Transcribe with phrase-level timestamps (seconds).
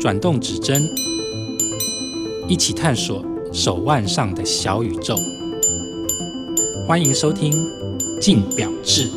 [0.00, 0.82] 转动指针，
[2.48, 5.14] 一起探索手腕上的小宇宙。
[6.88, 7.52] 欢迎收听
[8.20, 9.08] 《镜表志》。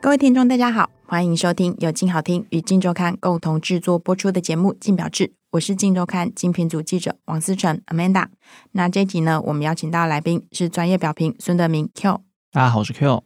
[0.00, 5.24] 各位听众，大家好，欢迎收听由静好听与静周刊共同制作播出的节目《静表志》。
[5.52, 8.26] 我是静周刊精品组记者王思成 Amanda。
[8.72, 12.20] 那这集呢，我们邀请到的来宾是专业表评孙德明 Q。
[12.52, 13.24] 大家好，我是 Q。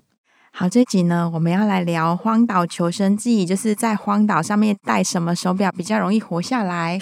[0.53, 6.97] 好，这集呢，我们要来聊荒岛求生记，就是在荒岛上面戴什么手表比较容易活下来。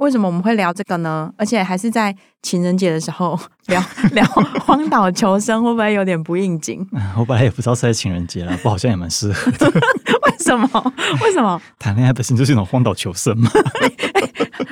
[0.00, 1.30] 为什么我们会聊这个呢？
[1.36, 3.82] 而且还是在情人节的时候 聊
[4.12, 4.24] 聊
[4.64, 6.86] 荒岛求生，会不会有点不应景？
[7.18, 9.66] 我本来也不知道是在情人节了，不好像也蛮适合的。
[9.70, 10.94] 为什么？
[11.22, 11.60] 为什么？
[11.78, 13.50] 谈恋爱本身就是一种荒岛求生嘛。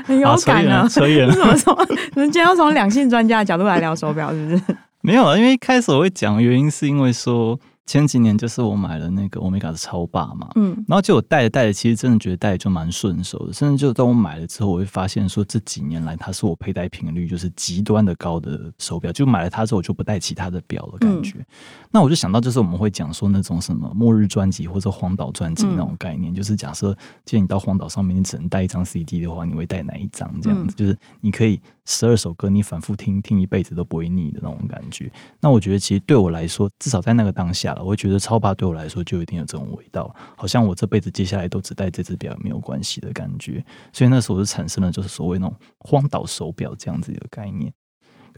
[0.05, 1.35] 很有感呢，扯远了。
[1.35, 1.87] 为什么说？
[2.15, 4.77] 今天要从两性专家的角度来聊手表，是不是？
[5.03, 7.61] 没有啊，因为一开始我会讲原因，是因为说。
[7.89, 21.39] 前几年就是我买了那个欧米伽的超霸嘛，嗯，然后就我戴着戴着，其实真的觉得戴着就蛮顺手的，甚至就当我买了之后，我会发现说这几年来它是我佩戴频率就是极端的高的手表，就买了它之后我就不戴其他的表的感觉。
[21.39, 21.47] 嗯、
[21.91, 30.31] 那我就想到就是我们会讲说那种什么末日专辑或者荒岛专辑那种概念，嗯、就是假设既然你到荒岛上面你只能带一张 CD 的话，你会带哪一张？
[30.41, 35.11] 这样子、嗯、就是你可以十二首歌你反复听听一辈子都不会腻的那种感觉。
[35.41, 37.83] 那我觉得其实对我来说，至少在那个当下了。
[37.83, 47.73] 我会觉得超霸对我来说就一定有这种味道，好像我这辈子接下来都只带这只表没有关系的感觉，所以那时候就产生了就是所谓那种荒岛手表这样子的概念。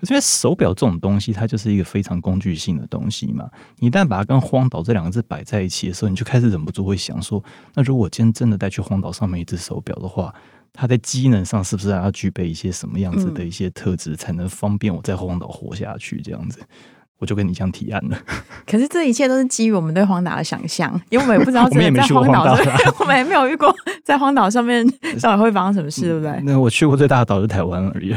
[0.01, 3.48] 可是因为手表这种东西，它就是一个非常工具性的东西嘛，
[3.79, 7.43] 你一旦把它跟荒岛这两个字摆在一起的时候，你就开始忍不住会想说，
[7.75, 10.34] 那如果今天真的带去荒岛上面一只手表的话，
[10.73, 16.61] 它在机能上是不是还要具备一些什么样子的一些特质，才能方便我在荒岛活下去这样子？
[17.19, 18.19] 我就跟你这样提案了。
[18.67, 22.56] 可是这一切都是基于我们对荒岛的想象，因为我们也不知道 真的在荒岛
[22.98, 23.71] 我们也没有遇过
[24.03, 24.83] 在荒岛上面
[25.21, 26.41] 到底会发生什么事，对不对？
[26.44, 28.15] 那我去过最大的岛是台湾而已。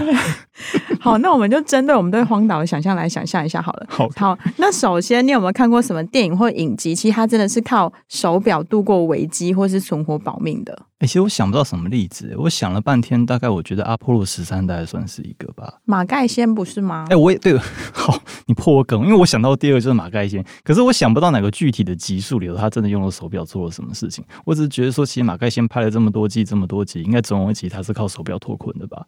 [1.01, 3.85] 好，那我们就针对我们对荒岛的想象来想象一下好了。
[3.89, 6.93] 好，好，那首先你有没有看过什么电影或影集？
[6.93, 10.73] 其实它真的是靠手表度过危机或是存活保命的。
[10.99, 12.33] 哎、欸，其实我想不到什么例子。
[12.37, 15.73] 我想了半天，大概我觉得阿波罗十三大概算是一个吧。
[15.85, 17.05] 马盖先不是吗？
[17.09, 17.57] 哎、欸，我也对。
[17.91, 24.23] 好，你破我梗，因为我想到第二个就是马盖先，可是我想不到哪个具体的集数里头他真的用了手表做了什么事情。
[24.45, 29.03] 我只是觉得说，其实马盖先拍了这么多季，这么多集，应该总有一集他是靠手表脱困的吧。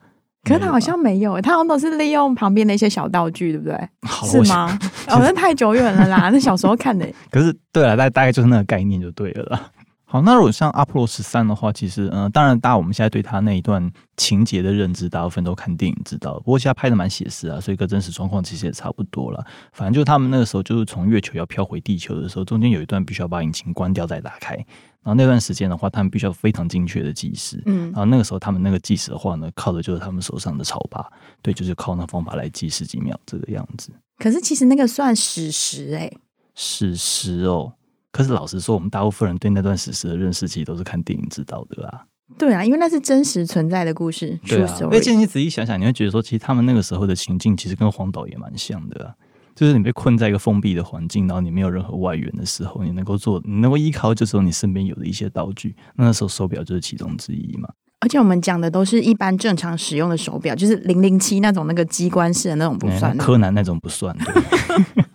[0.46, 3.90] 可是他好像没有，他好像都是利用旁边的一些小道具，对不对？
[4.08, 4.78] 好是吗？
[5.10, 7.06] 哦，那太久远了啦，那小时候看的。
[7.32, 9.70] 可是，对了，大大概就是那个概念就对了啦。
[10.16, 16.40] 好，那如果像阿波罗十三的话，其实，嗯、呃，当然，大家我们现在对他那一段情节的认知，大部分都看电影知道。
[16.40, 19.46] 不过，现在拍的蛮写实啊，所以跟真实状况其实也差不多了。
[19.74, 24.56] 反正就是他们那个时候，就是从月球要飘回地球的时候，中间有一段必须要把引擎关掉再打开。
[24.56, 24.64] 然
[25.04, 27.62] 后那段时间的话，他们必须要非常精确的计时。
[27.66, 31.06] 嗯，然后那个时候他们那个计时的话呢，靠的就是他们手上的超霸，
[31.42, 33.92] 对，就是靠那方法来计十几秒这个样子。
[34.18, 36.18] 可是其实那个算史实诶、欸，
[36.56, 37.74] 史实哦。
[38.16, 42.06] 可是老实说，我们大部分人对那段史实的认识，其实都是看电影知道的啦。
[42.38, 44.40] 对啊，因为那是真实存在的故事。
[44.48, 49.14] 对啊，而且你仔细想想，你会觉得说，其实他们那个时候的情境，其实跟荒岛也蛮像的啊。
[49.54, 55.76] 就是你被困在一个封闭的环境，然后你没有任何外援的时候，你能够做，你能够依靠，就是你身边有的一些道具。
[55.98, 57.68] 那时候手表就是其中之一嘛。
[58.00, 64.16] 而且我们讲的都是一般正常使用的手表，就是零零七那种那个机关式的那种不算，柯南那种不算。
[64.18, 65.04] 对，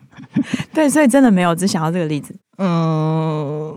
[0.74, 2.38] 对，所以真的没有，只想到这个例子。
[2.60, 3.69] 嗯。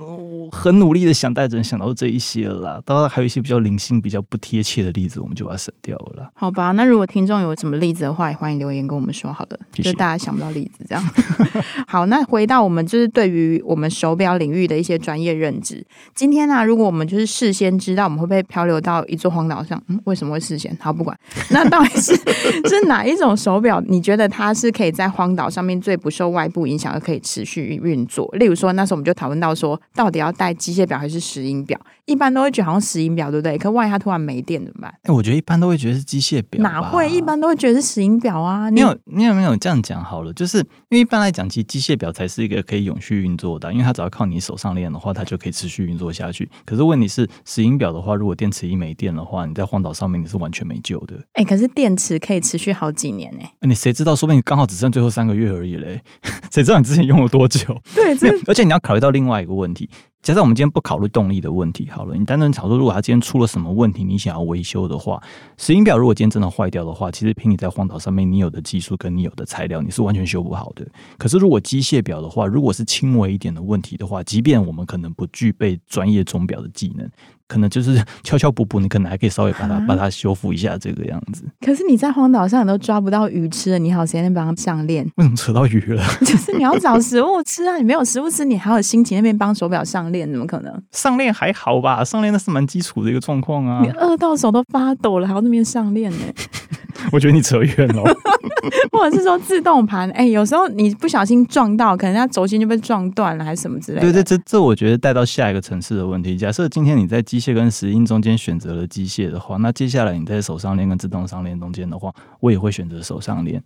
[0.63, 6.31] 很努力的想带着人想到这一些了啦，当然还有一些比较零星、比较不贴切的例子，我们就把它省掉了。
[6.33, 9.33] 好吧，那如果听众有什么例子的话，也欢迎留言跟我们说。
[9.33, 11.03] 好的，就大家想不到例子这样。
[11.85, 15.85] 好，那回到我们就是对于我们手表领域的一些专业认知。
[16.15, 20.73] 今天呢、啊，如果我们就是事先知道我们会不会漂流到一座荒岛上，嗯，为什么会事先？
[20.79, 21.17] 好，不管，
[21.51, 22.15] 那到底是
[22.69, 23.81] 是哪一种手表？
[23.87, 28.29] 你觉得它是可以在荒岛上面最不受外部影响，而可以持续运作？
[28.37, 31.79] 例如说，那时候我们就讨论到说，到底要带机械表还是石英表？
[32.05, 33.57] 一般都会觉得好像石英表，对不对？
[33.57, 34.91] 可万一它突然没电怎么办？
[34.91, 36.61] 哎、欸，我觉得一般都会觉得是机械表。
[36.61, 37.09] 哪会？
[37.09, 38.69] 一般都会觉得是石英表啊！
[38.69, 40.33] 你有你有没有这样讲好了？
[40.33, 46.49] 就是因为一般来讲，其实机械表才是一个可以永续运作的，因为它只要靠你手上链的话，它就可以持续运作下去。
[46.65, 51.15] 可是问题是，石英表的话，如果电池一没电的话，你在荒岛上面你是完全没救的。
[51.33, 53.67] 哎、欸，可是电池可以持续好几年呢、欸。
[53.67, 54.13] 你谁知道？
[54.15, 56.01] 说不定刚好只剩最后三个月而已嘞。
[56.51, 57.81] 谁知道你之前用了多久？
[57.95, 58.13] 对，
[58.45, 59.89] 而且你要考虑到另外一个问题。
[60.23, 65.21] 假设我们今天不考虑动力的问题，好了，你单纯炒作如果它今天出了什么问题，你想要维修的话，
[65.57, 70.87] 石英表如果今天真的坏掉的话，其实凭你在荒岛上面你有的技术跟你有的材料，你是完全修不好的。
[71.17, 77.05] 可是如果机械表的话，如果是轻微一点的问题的话，即便我们可能不具备专业钟表的技能。
[77.45, 81.43] 可能就是敲敲补补，你可能还可以稍微把它把它修复一下这个样子。
[81.59, 85.05] 可是你在荒岛上你都抓不到鱼吃了，你好，谁能帮他上链？
[85.17, 86.03] 为什么扯到鱼了？
[86.25, 90.83] 就是你要找食物吃啊，你没有食物吃，你还有心情那边帮手表上链，怎么可能？
[90.91, 93.81] 上链还好吧，上链那是蛮基础的一个状况啊。
[93.81, 96.17] 你饿到手都发抖了，还要那边上链呢？
[97.11, 98.03] 我觉得你扯远了，
[98.91, 104.01] 或者是说自动盘，哎、欸，有时候你不小心撞到，可能它轴心就被撞断了，还是什么之类的。
[104.03, 106.37] 对对，这这我觉得带到下一个层次的问题。
[106.37, 113.61] 假设今天你在机械跟石英中间选择了机械的话，那接下来你在手上链跟自动上链中间的话，我也会选择手上链，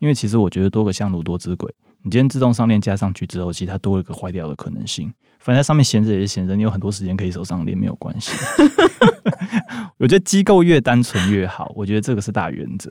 [0.00, 1.72] 因为其实我觉得多个香炉多只鬼。
[2.04, 5.12] 你今天自动上链加上去之后，其实它多了一个坏掉的可能性。
[5.42, 8.30] 反正在上面闲着也是闲着，你有很多时间可以手上练，没有关系。
[9.98, 12.90] 我觉得机构越单纯越好，我觉得这个是大原则。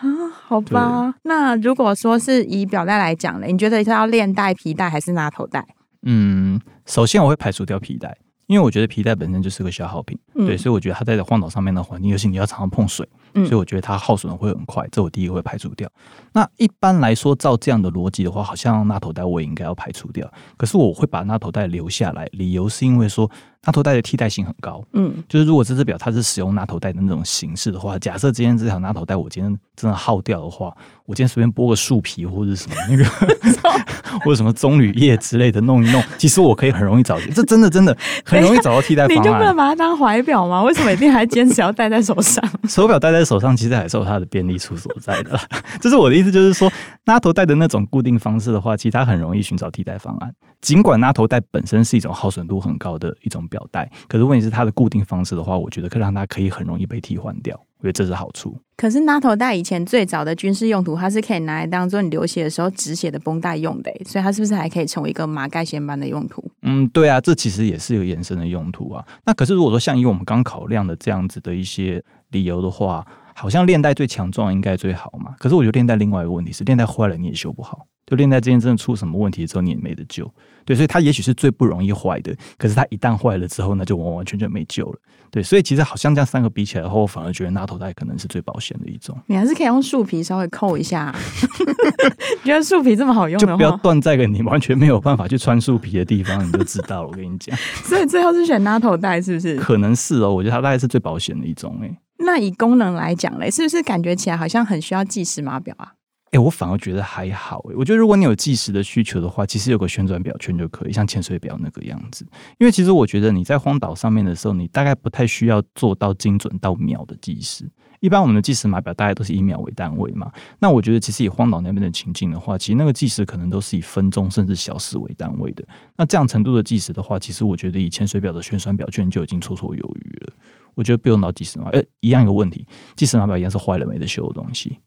[0.00, 0.08] 啊，
[0.46, 1.14] 好吧。
[1.22, 5.64] 那如果说是以表带来讲呢，你觉得是要练带、皮带还是拿头带？
[6.04, 8.16] 嗯，首先我会排除掉皮带，
[8.52, 10.18] 因为我觉得皮带本身就是个消耗品。
[10.34, 13.08] 嗯、对，所以我觉得它在荒岛上面的环境，尤其你要常常碰水。
[13.32, 15.90] 所以我觉得它耗损会很快，这我第一个会排除掉。
[16.34, 20.30] 那一般来说，照这样的逻辑的话，好像纳头带我也应该要排除掉。
[20.58, 23.30] 可是我会把纳头带留下来，理由是因为说。
[23.64, 30.74] 纳头带的替代性很高，嗯，就是如果这只表它是使用纳头带的那种形式的话，假设今天这条纳头带我今天真的耗掉的话，
[31.06, 33.04] 我今天随便剥个树皮或者什么那个，
[34.24, 39.22] 或者什么棕榈叶之类的弄一弄，其实我可以很容易找，这真的真的 很容易找到替代方案。
[39.22, 40.64] 你就不能把它当怀表吗？
[40.64, 42.44] 为什么一定还坚持要戴在手上？
[42.68, 45.38] 手表戴在手上其实还是有它的便利处所在的。
[45.80, 46.68] 这是我的意思，就是说
[47.04, 50.34] 纳头带的那种固定方式的话，其实它很容易寻找替代方案。
[50.60, 58.56] 尽管纳头带本身是一种耗损度很高的一种表带，可是问题是它的固定方式的话，我觉得可以让它可以很容易被替换掉，我觉得这是好处。
[58.76, 66.42] 可是纳头带以前最早的军事用途，它是可以拿来当做你流血的时候止血的绷带用的，所以它是不是还可以成为一个麻盖先般的用途？
[66.62, 69.04] 嗯，对啊，这其实也是有延伸的用途啊。
[69.26, 75.34] 那可是如果说像以我们刚考量的这样子的一些理由的话，好像链带最强壮应该最好嘛。
[75.38, 77.86] 可是我觉得链带另外一个问题是，链带坏了你也修不好。
[78.04, 80.28] 就链带之间真的出什么问题之后，你也没得救。
[80.64, 84.98] 对，所以它也许是最不容易坏的，可是它一旦坏了之后，那就完完全全没救了。
[85.30, 89.16] 对，所以其实好像这样三个比起来的话，我反而觉得纳头带可能是最保险的一种。
[89.26, 91.14] 你还是可以用树皮稍微扣一下。
[92.44, 93.38] 你觉得树皮这么好用？
[93.38, 97.08] 就不要断在个你完全没有办法去穿树皮的地方，你就知道了。
[97.08, 99.56] 我跟你讲， 所以最后是选纳头带，是不是？
[99.56, 101.96] 可能是哦，我觉得它大概是最保险的一种诶。
[102.18, 105.92] 那以功能来讲嘞，是不是感觉起来好像很需要计时码表啊？
[106.32, 107.74] 哎、我反而觉得还好哎。
[107.76, 112.26] 我觉得如果你有计时的需求的话，其实有个旋转表圈就可以，像潜水表那个样子。
[112.58, 117.70] 因为其实我觉得你在荒岛上面的时候，你大概不太需要做到精准到秒的计时。
[118.00, 120.32] 一般我们的计时码表大概都是以秒为单位嘛。
[120.58, 125.62] 那我觉得其实以荒岛那边的情境的话，其实那个计时可能都是以分钟甚至小时为单位的。
[125.96, 130.32] 那这样程度的计时的话，其实我觉得以潜水表的旋转表圈就已经绰绰有余了。
[130.74, 134.78] 我觉得不用到计时码，哎，一样一个问题，计时码表一样是坏了没得修的东西。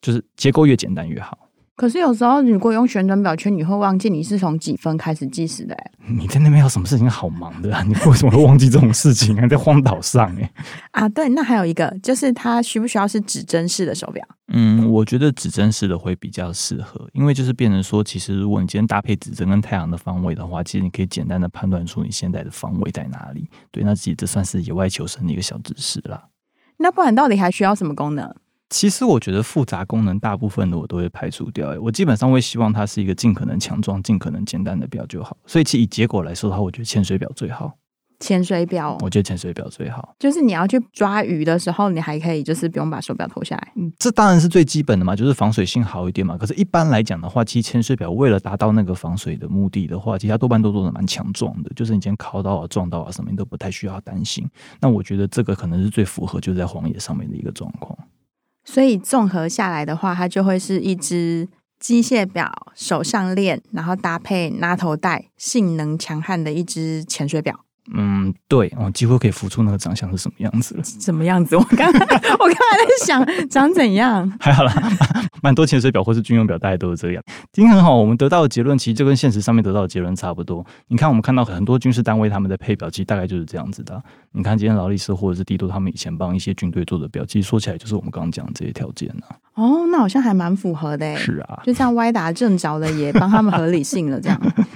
[0.00, 1.38] 就是结构越简单越好。
[1.74, 5.76] 可是有时候，如果用旋转表圈，你会忘记你是从几分开始计时的。
[6.08, 7.82] 你在那边有什么事情好忙的啊？
[7.82, 9.46] 你为什么会忘记这种事情啊？
[9.46, 10.50] 在荒岛上哎。
[10.92, 14.26] 啊，对，那还有一个就是它需不需要是指针式的手表？
[14.48, 23.50] 嗯，我觉得指针式的会比较适合，因为就是变成说，其实如果你今天搭配指针跟太阳的方位的话，其实你可以简单的判断出你现在的方位在哪里。
[23.70, 26.28] 对，那其实这算是野外求生的一个小知识啦。
[26.78, 28.34] 那不然到底还需要什么功能？
[28.68, 35.36] 其实我觉得复杂功能大部分的我都会排除掉，我基本上会希望它是一个尽可能强壮、尽可能简单的表就好。
[35.46, 37.72] 所以其实以结果来说的话，我觉得潜水表最好。
[38.18, 40.14] 潜水表，我觉得潜水表最好。
[40.18, 43.72] 就是你要去抓鱼的时候，你还可以就是不用把手表脱下来。
[43.76, 46.34] 嗯，这当然是最基本的嘛，就是防水性好一点嘛。
[46.38, 51.70] 可是，一般来讲的话，其实潜水表为了达到那个防水的目的的话，其实它多半都做的蛮强壮的。
[51.76, 54.48] 就是你今天靠到啊、撞到啊什么，你都不太需要担心。
[54.80, 57.96] 那我觉得这个可能是最符合就在荒野上面的一个状况。
[58.66, 67.64] 所以综合下来的话，它就会是一只机械表，手上链，然后搭配拉头带，性能强悍的一只潜水表。
[67.94, 70.82] 嗯，对，我几乎可以浮出那个长相是什么样子了。
[70.84, 71.56] 什么样子？
[71.56, 74.30] 我刚才我刚才在想长怎样。
[74.40, 74.72] 还好啦，
[75.42, 77.22] 蛮多潜水表或是军用表，大概都是这样。
[77.52, 80.64] 今天很好，我们得到的结论其实就跟现实上面得到的结论差不多。
[80.88, 84.02] 你看，我们看到很多军事单位他们的配表，其实大概就是这样子的。
[84.32, 89.36] 你看，今天劳力士或者是帝都他们以前帮一些军队做的表，其实说起来就是我们刚刚讲的这些条件啊。
[89.54, 91.16] 哦，那好像还蛮符合的。
[91.16, 94.40] 是啊，就这样歪打正着的，也帮他们合理性了这样。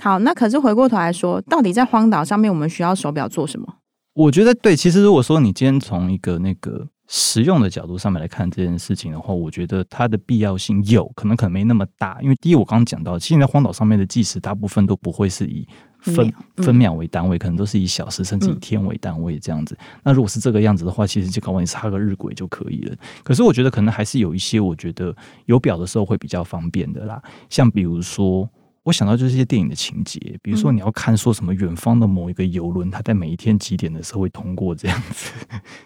[0.00, 3.66] 好，那可是回过头来说，到底在荒岛上面，我们需要手表做什么？
[4.14, 15.66] 我觉得对，其实如果说你今天从一个那个实用的角度上面来看这件事情的话，我觉得它的必要性有可能可能没那么大，因为第一，我刚刚讲到，其实在荒岛上面的计时大部分都不会是以
[16.00, 19.76] 分分秒为单位，可能都是以小时甚至以天为单位这样子。
[19.80, 22.96] 嗯、那如果是这个样子的话，其实就搞完你插个日晷就可以了。
[23.22, 25.14] 可是我觉得可能还是有一些，我觉得
[25.44, 28.48] 有表的时候会比较方便的啦，像比如说。
[28.84, 35.32] 我想到就是一些电影的情节，比如说你要看说什么远方的某一个游轮，它在每一天几点的时候会通过这样子，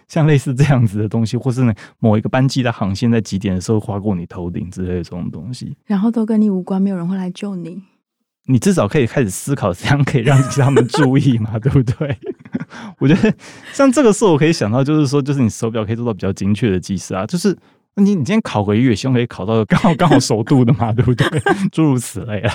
[0.07, 7.83] 像类似这样子的东西，或是呢某一个班机的航线在几点的时候划过你头顶之类的这种东西，然后都跟你无关，没有人会来救你，
[8.45, 12.17] 你至少可以开始思考怎样可以让他们注意嘛， 对不对？
[12.99, 13.33] 我觉得
[13.73, 17.57] 像这个时候我可以想到，就是说，就是你手表可以做到比较精确的计时啊，就是。
[17.95, 21.27] 那你你今天考个月，希望可以考到刚好刚好熟度的嘛，对不对？
[21.71, 22.53] 诸如此类啊。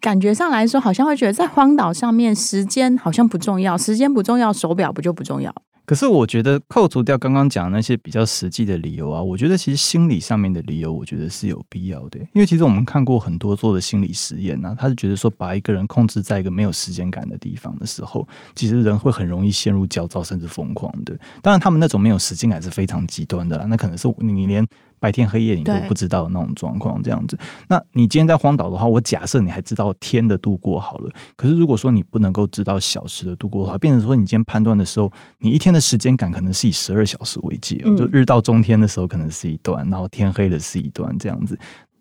[0.00, 5.54] 感觉上来说，好像会觉得在荒岛上面，时间好像不重要，时间不重要，手表不就不重要？
[5.88, 12.18] 可是我觉得扣除掉刚刚讲的那些比较实际的理由啊，我觉得其实心理上面的理由，我觉得是有必要的。
[12.34, 21.18] 因为其实我们看过很多做的心理实验啊，他是觉得说把一个人控制在一个没有时间感的地方的时候，其实人会很容易陷入焦躁甚至疯狂的。
[21.40, 24.62] 当然，他们那种没有时间感是非常极端的啦，那可能是你连。
[25.00, 27.38] 白天黑夜你都不知道的那种状况，这样子。
[27.68, 31.10] 那你今天在荒岛的话，我假设你还知道天的度过好了。
[31.36, 41.58] 可是如果说你不能够知道小时的度过的话，变成说你今天判断的时候，你一天的时间感可能是以十二小时为界，就日到中天的时候可能是一段，然后天黑的是一段这样子。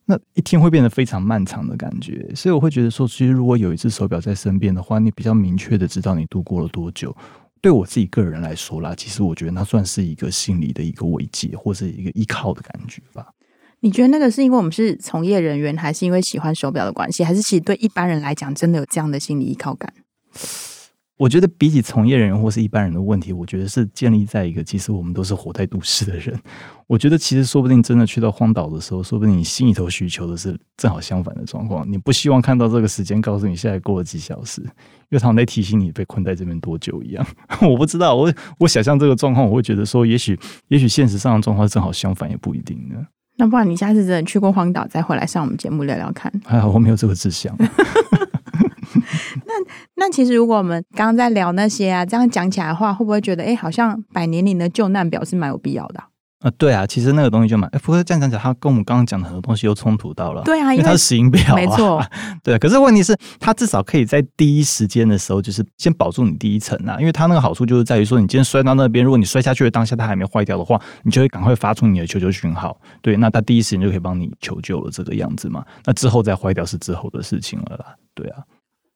[0.10, 2.32] 那一天会变得非常漫长的感觉。
[2.34, 7.14] 所以我会觉得说，其实如果有一只手表在身边的话，你比较明确的知道你度过了多久。
[7.68, 13.28] 对我自己个人来说啦，其实我觉得那算是一个心理的一个慰藉，或是一个依靠的感觉吧。
[13.82, 19.94] 你觉得那个是因为我们是从业人员，还是因为喜欢手表的关系，还是其实对一般人来讲，真的有这样的心理依靠感？
[21.18, 26.40] 我觉得比起从业人员或是一般人的问题，我觉得是建立在一个其实我们都是活在都市的人。
[26.86, 31.84] 我觉得其实说不定真的去到荒岛的时候，说不定你心里头需求的是正好相反的状况。
[31.92, 34.70] 你不希望看到这个时间告诉你现在过了几小时，因
[35.10, 37.26] 为他们在提醒你被困在这边多久一样。
[37.68, 42.96] 我不知道，我我想象这个状况，我会觉得说也，也许也许现实上的状况正好相反，也不一定呢。
[43.40, 46.32] 那不然你下次真的去过荒岛，再回来上我们节目聊聊看。
[46.46, 47.56] 还好我没有这个志向。
[49.46, 49.54] 那
[49.96, 56.08] 那其实，如果我们刚刚在聊那些啊，这样讲起来的话，会不会觉得，哎，好像百年灵的救难表是蛮有必要的啊？
[56.40, 57.68] 啊，对啊，其实那个东西就蛮……
[57.72, 60.44] 哎，不过这样讲讲，它跟我们刚刚讲的很多东西又冲突到了。
[60.44, 62.00] 对啊，因为它是石英表啊，没错。
[62.44, 66.98] 对啊，可是问题是，它至少可以在第一时间的时候，就是先保住你第一层啊。
[67.00, 72.80] 因为它那个好处就是在于说，你今天摔到那边，如果你摔下去的当下它还没坏掉的话，你就会赶快发出你的求救讯号。
[73.02, 75.66] 对，那它第一时间就可以帮你求救了，这个样子嘛。
[75.86, 77.96] 那之后再坏掉是之后的事情了啦。
[78.14, 78.44] 对啊。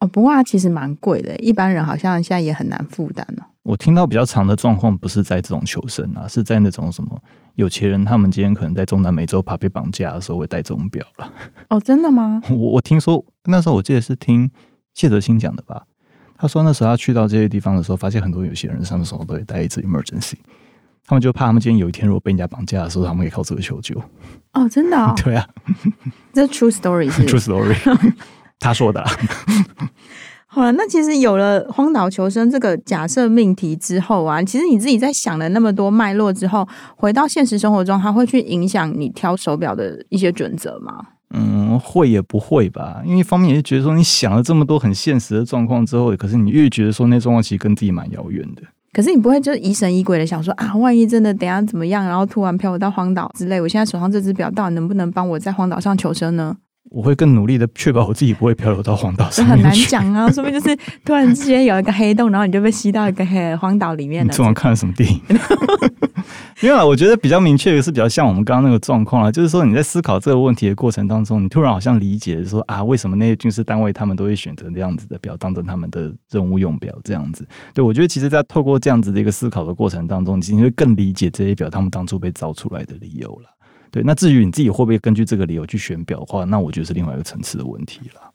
[0.02, 3.46] 哦，不过它其实蛮贵的，一般人好像现在也很难负担哦。
[3.64, 7.18] 我听到比较长的状况，不是在这种求生啊，是在那种什么
[7.54, 11.32] 有钱人，他们今天可能在中南美洲怕被绑架的时候会戴这种表了。
[11.70, 12.42] 哦，真的吗？
[12.50, 14.50] 我我听说那时候我记得是听
[14.96, 15.84] 谢哲青讲的吧，
[16.36, 20.34] 他说那时候他去到这些地方的时候，发现很多有钱人上手都会带一只 emergency，
[21.06, 24.02] 他们就怕他们今天有一天如果被人家绑架的时候，他们可以靠这个求救。
[24.54, 25.14] 哦，真的哦？
[25.24, 25.48] 对啊，
[26.34, 27.76] 这 true story 是 true story。
[28.62, 29.04] 他说的。
[30.54, 40.94] 好了，那其实有了荒岛求生这个假设命题之后啊，其实你自己在想了那么多脉络之后，回到现实生活中，它会去影响你挑手表的一些准则吗？
[41.34, 43.02] 嗯，会也不会吧。
[43.06, 48.62] 因为一方面也是觉得说，你想了这么多很现实的状况之后，可是你越觉得说那状况其实跟自己蛮遥远的。
[48.92, 56.58] 可是你不会就是疑神疑鬼的想说啊，万一真的等下怎么样，然后突然飘我到荒岛之类，我现在手上这只表到底能不能帮我在荒岛上求生呢？
[56.92, 64.30] 我会更努力的确保我自己不会漂流到荒岛上面很难讲啊， 说不定就是突然之间有一个黑洞，然后你就被吸到一个黑荒岛里面了。
[64.30, 65.20] 你昨晚看了什么电影？
[66.62, 77.48] 因为我觉得比较明确的是比较像我们刚刚那个状况啊，就是说你在思考这个问题的过程当中，你突然好像理解说啊，为什么那些军事单位他们都会选择这样子的表当成他们的任务用表这样子？
[77.74, 83.50] 对，我觉得其实，在透过这样子的一个思考的过程当中，你会更理解这些表他们当初被造出来的理由了。
[83.92, 88.32] 对，那至于你自己会不会根据这个理由去选表的话，那我觉得是另外一个层次的问题了。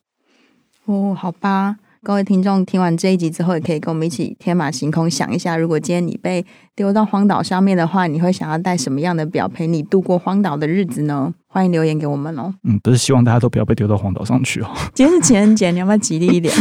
[0.85, 6.45] 哦，好吧，各位听众听完这一集之后，也可以跟我们一起天马行空想一下，如果今天你被
[6.75, 11.33] 丢到荒岛上面的话，你会想要带什么样的表陪你度过荒岛的日子呢？
[11.49, 12.55] 欢迎留言给我们哦。
[12.65, 14.69] 嗯，不是希望大家都不要被丢到荒岛上去哦。
[14.95, 16.55] 今天是情人节，你要不要吉利一点？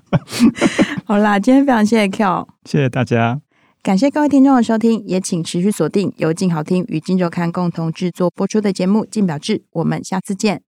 [1.04, 3.40] 好啦，今天非常谢谢 Q，谢谢大家。
[3.82, 10.60] 感谢各位听众的收听，也请持续锁定由静好听与金周刊共同制作播出的节目《静表志》，我们下次见。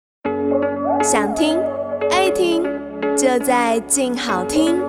[1.02, 1.58] 想听
[2.10, 2.62] 爱听，
[3.14, 4.80] 就在静好听。